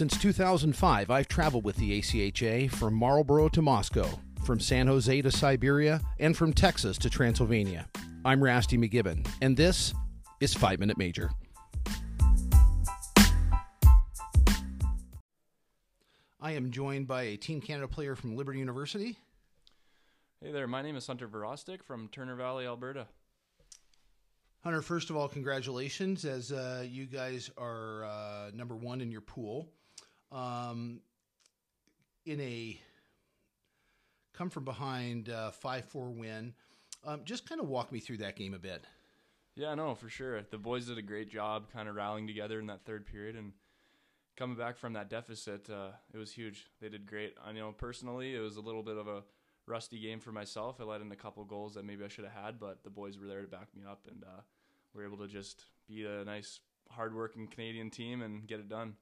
[0.00, 4.08] Since 2005, I've traveled with the ACHA from Marlboro to Moscow,
[4.46, 7.86] from San Jose to Siberia, and from Texas to Transylvania.
[8.24, 9.92] I'm Rasty McGibbon, and this
[10.40, 11.30] is 5 Minute Major.
[16.40, 19.18] I am joined by a Team Canada player from Liberty University.
[20.42, 23.06] Hey there, my name is Hunter Virostek from Turner Valley, Alberta.
[24.64, 29.20] Hunter, first of all, congratulations as uh, you guys are uh, number one in your
[29.20, 29.68] pool.
[30.32, 31.00] Um,
[32.26, 32.80] in a
[34.32, 36.54] come from behind uh, 5 4 win.
[37.04, 38.84] Um, just kind of walk me through that game a bit.
[39.56, 40.42] Yeah, no, for sure.
[40.50, 43.52] The boys did a great job kind of rallying together in that third period and
[44.36, 45.68] coming back from that deficit.
[45.68, 46.66] Uh, it was huge.
[46.80, 47.34] They did great.
[47.44, 49.22] I know personally, it was a little bit of a
[49.66, 50.80] rusty game for myself.
[50.80, 53.18] I let in a couple goals that maybe I should have had, but the boys
[53.18, 54.40] were there to back me up, and uh,
[54.94, 58.94] we were able to just beat a nice, hardworking Canadian team and get it done.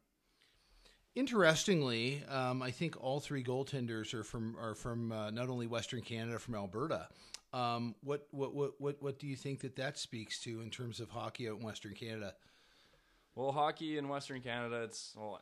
[1.19, 6.00] Interestingly, um, I think all three goaltenders are from are from uh, not only Western
[6.00, 7.08] Canada, from Alberta.
[7.52, 11.00] Um, what, what what what what do you think that that speaks to in terms
[11.00, 12.34] of hockey out in Western Canada?
[13.34, 15.41] Well, hockey in Western Canada, it's well,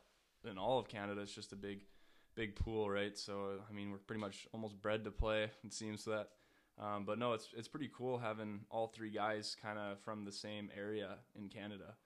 [0.51, 1.81] in all of Canada, it's just a big
[2.35, 3.19] big pool, right?
[3.19, 5.51] So I mean, we're pretty much almost bred to play.
[5.63, 6.29] It seems that,
[6.79, 10.33] um, but no, it's it's pretty cool having all three guys kind of from the
[10.33, 11.97] same area in Canada.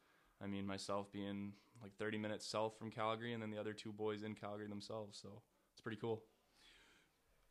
[0.43, 1.53] I mean, myself being
[1.83, 5.19] like 30 minutes south from Calgary, and then the other two boys in Calgary themselves.
[5.21, 5.43] So
[5.73, 6.23] it's pretty cool.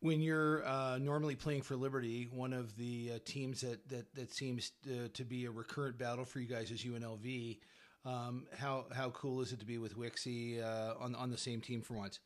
[0.00, 4.32] When you're uh, normally playing for Liberty, one of the uh, teams that that that
[4.32, 7.58] seems to, to, be a recurrent battle for you guys is UNLV.
[8.06, 11.60] Um, how how cool is it to be with Wixie uh, on on the same
[11.60, 12.18] team for once?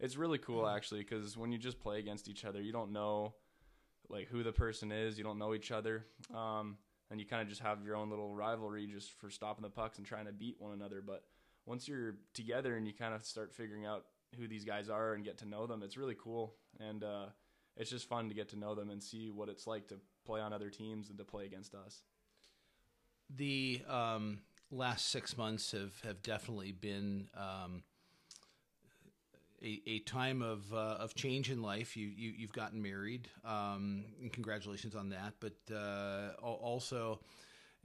[0.00, 3.34] It's really cool actually because when you just play against each other, you don't know
[4.08, 5.16] like who the person is.
[5.16, 6.78] You don't know each other, um,
[7.10, 9.98] and you kind of just have your own little rivalry just for stopping the pucks
[9.98, 11.02] and trying to beat one another.
[11.04, 11.22] But
[11.66, 14.04] once you're together and you kind of start figuring out
[14.38, 17.26] who these guys are and get to know them, it's really cool and uh,
[17.76, 20.40] it's just fun to get to know them and see what it's like to play
[20.40, 22.02] on other teams and to play against us.
[23.34, 27.28] The um, last six months have have definitely been.
[27.36, 27.82] Um,
[29.62, 31.96] a, a, time of uh, of change in life.
[31.96, 35.32] You, you have gotten married, um, and congratulations on that.
[35.40, 37.20] But uh, also,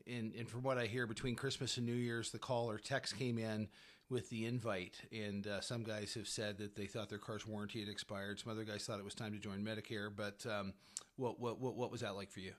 [0.08, 3.18] and, and from what I hear, between Christmas and New Year's, the call or text
[3.18, 3.68] came in
[4.10, 7.80] with the invite, and uh, some guys have said that they thought their car's warranty
[7.80, 8.40] had expired.
[8.40, 10.10] Some other guys thought it was time to join Medicare.
[10.16, 10.74] But um,
[11.16, 12.54] what, what what what was that like for you?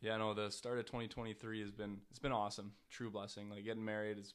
[0.00, 3.48] Yeah, no, the start of 2023 has been it's been awesome, true blessing.
[3.48, 4.34] Like getting married has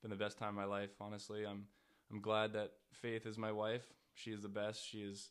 [0.00, 0.90] been the best time of my life.
[1.00, 1.66] Honestly, I'm
[2.10, 3.84] I'm glad that Faith is my wife.
[4.14, 4.86] She is the best.
[4.86, 5.28] She is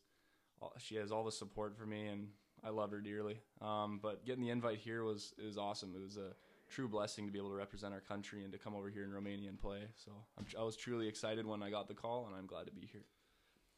[0.77, 2.27] she has all the support for me, and
[2.65, 3.39] I love her dearly.
[3.61, 5.93] Um, but getting the invite here was is awesome.
[5.95, 6.31] It was a
[6.69, 9.11] true blessing to be able to represent our country and to come over here in
[9.11, 9.81] Romania and play.
[10.03, 12.71] So I'm, i was truly excited when I got the call, and I'm glad to
[12.71, 13.03] be here.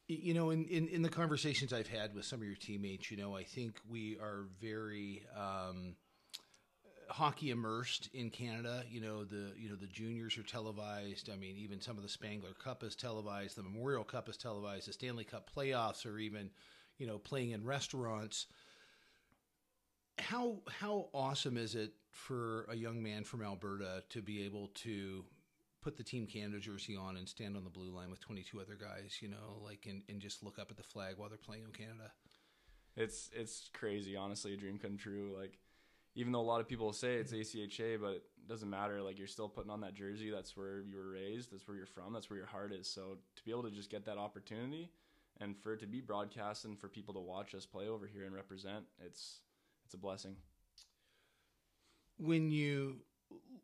[0.08, 3.16] You know, in, in, in, the conversations I've had with some of your teammates, you
[3.16, 5.96] know, I think we are very um,
[7.08, 8.84] hockey immersed in Canada.
[8.88, 11.28] You know, the you know the juniors are televised.
[11.28, 13.56] I mean, even some of the Spengler Cup is televised.
[13.56, 14.88] The Memorial Cup is televised.
[14.88, 16.50] The Stanley Cup playoffs are even,
[16.98, 18.46] you know, playing in restaurants
[20.26, 25.24] how how awesome is it for a young man from Alberta to be able to
[25.80, 28.74] put the Team Canada jersey on and stand on the blue line with 22 other
[28.74, 31.62] guys, you know, like and, and just look up at the flag while they're playing
[31.62, 32.10] in Canada?
[32.96, 35.32] It's it's crazy, honestly, a dream come true.
[35.38, 35.58] Like
[36.16, 39.00] even though a lot of people say it's ACHA, but it doesn't matter.
[39.02, 40.30] Like you're still putting on that jersey.
[40.30, 41.52] That's where you were raised.
[41.52, 42.12] That's where you're from.
[42.12, 42.88] That's where your heart is.
[42.88, 44.90] So to be able to just get that opportunity,
[45.40, 48.24] and for it to be broadcast and for people to watch us play over here
[48.24, 49.40] and represent, it's
[49.86, 50.36] it's a blessing.
[52.18, 52.96] When you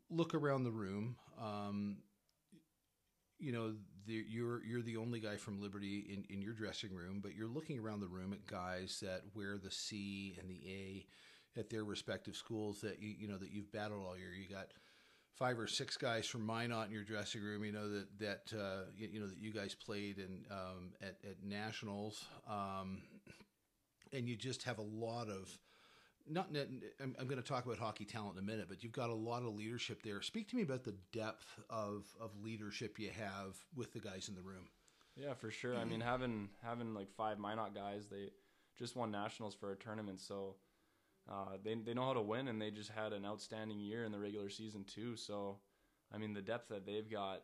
[0.09, 1.97] look around the room, um,
[3.39, 3.73] you know
[4.07, 7.47] the, you're you're the only guy from Liberty in, in your dressing room, but you're
[7.47, 11.05] looking around the room at guys that wear the C and the A
[11.59, 14.33] at their respective schools that you you know that you've battled all year.
[14.33, 14.71] You got
[15.35, 17.65] five or six guys from Minot in your dressing room.
[17.65, 21.17] You know that that uh, you, you, know that you guys played in um, at,
[21.29, 23.01] at nationals, um,
[24.13, 25.59] and you just have a lot of
[26.29, 26.47] not
[27.01, 29.15] I'm, I'm going to talk about hockey talent in a minute, but you've got a
[29.15, 30.21] lot of leadership there.
[30.21, 34.35] Speak to me about the depth of of leadership you have with the guys in
[34.35, 34.69] the room.
[35.15, 35.75] Yeah, for sure.
[35.75, 38.29] I mean, having having like five Minot guys, they
[38.77, 40.55] just won nationals for a tournament, so
[41.29, 44.11] uh, they they know how to win, and they just had an outstanding year in
[44.11, 45.15] the regular season too.
[45.15, 45.59] So,
[46.11, 47.43] I mean, the depth that they've got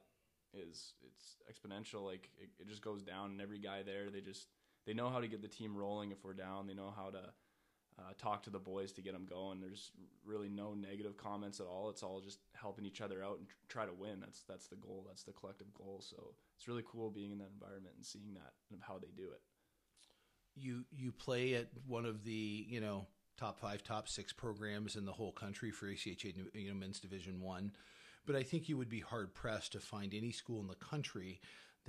[0.54, 2.06] is it's exponential.
[2.06, 4.48] Like it, it just goes down, and every guy there, they just
[4.88, 6.66] they know how to get the team rolling if we're down.
[6.66, 7.34] They know how to
[8.00, 9.60] uh, talk to the boys to get them going.
[9.60, 9.92] There's
[10.26, 11.90] really no negative comments at all.
[11.90, 14.20] It's all just helping each other out and tr- try to win.
[14.20, 15.06] That's that's the goal.
[15.08, 16.02] That's the collective goal.
[16.08, 19.30] So it's really cool being in that environment and seeing that and how they do
[19.32, 19.42] it.
[20.56, 23.08] You you play at one of the you know
[23.38, 27.42] top five, top six programs in the whole country for ACHA you know men's Division
[27.42, 27.72] One,
[28.26, 31.40] but I think you would be hard pressed to find any school in the country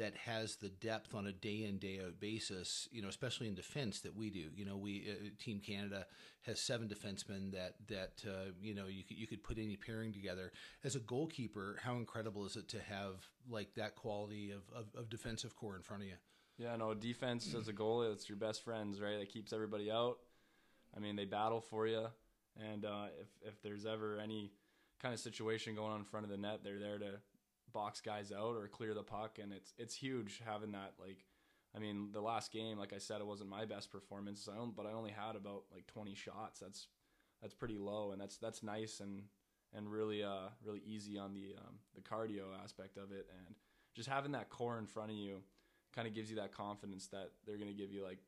[0.00, 3.54] that has the depth on a day in day out basis, you know, especially in
[3.54, 4.46] defense that we do.
[4.56, 6.06] You know, we uh, Team Canada
[6.46, 10.12] has seven defensemen that that uh, you know you could you could put any pairing
[10.12, 10.52] together.
[10.84, 15.10] As a goalkeeper, how incredible is it to have like that quality of, of, of
[15.10, 16.14] defensive core in front of you?
[16.56, 19.18] Yeah, no, defense as a goalie, it's your best friends, right?
[19.18, 20.16] That keeps everybody out.
[20.96, 22.06] I mean, they battle for you,
[22.56, 24.50] and uh, if if there's ever any
[25.02, 27.20] kind of situation going on in front of the net, they're there to
[27.72, 30.94] box guys out or clear the puck, and it's it's huge having that.
[30.98, 31.24] Like,
[31.74, 34.76] I mean, the last game, like I said, it wasn't my best performance, I don't,
[34.76, 36.60] but I only had about like 20 shots.
[36.60, 36.88] That's
[37.40, 39.22] that's pretty low, and that's that's nice and
[39.72, 43.54] and really uh really easy on the um, the cardio aspect of it, and
[43.94, 45.38] just having that core in front of you
[45.94, 48.18] kind of gives you that confidence that they're going to give you like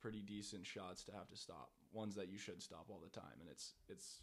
[0.00, 3.40] pretty decent shots to have to stop, ones that you should stop all the time,
[3.40, 4.20] and it's it's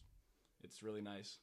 [0.64, 1.40] it's really nice.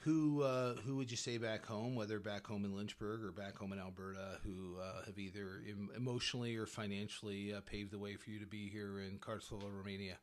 [0.00, 3.56] Who uh, who would you say back home, whether back home in Lynchburg or back
[3.56, 8.16] home in Alberta, who uh, have either em- emotionally or financially uh, paved the way
[8.16, 10.16] for you to be here in Kartsville, Romania?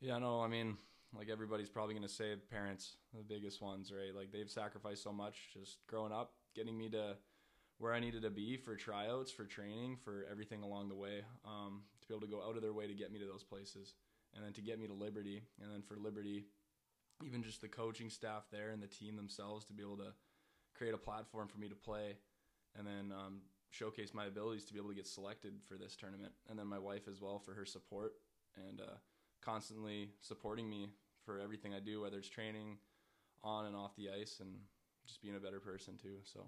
[0.00, 0.78] Yeah, no, I mean,
[1.16, 4.14] like everybody's probably going to say parents, the biggest ones, right?
[4.14, 7.16] Like they've sacrificed so much just growing up, getting me to
[7.78, 11.82] where I needed to be for tryouts, for training, for everything along the way, um,
[12.00, 13.94] to be able to go out of their way to get me to those places,
[14.34, 16.44] and then to get me to Liberty, and then for Liberty
[17.24, 20.12] even just the coaching staff there and the team themselves to be able to
[20.74, 22.16] create a platform for me to play
[22.78, 23.40] and then um,
[23.70, 26.32] showcase my abilities to be able to get selected for this tournament.
[26.48, 28.14] And then my wife as well for her support
[28.56, 28.94] and uh,
[29.42, 30.90] constantly supporting me
[31.24, 32.78] for everything I do, whether it's training
[33.42, 34.50] on and off the ice and
[35.06, 36.16] just being a better person too.
[36.24, 36.46] So.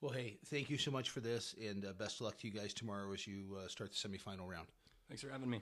[0.00, 2.52] Well, hey, thank you so much for this, and uh, best of luck to you
[2.52, 4.68] guys tomorrow as you uh, start the semifinal round.
[5.08, 5.60] Thanks for having me.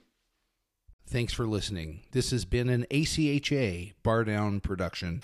[1.09, 2.01] Thanks for listening.
[2.11, 5.23] This has been an ACHA Bar Down production.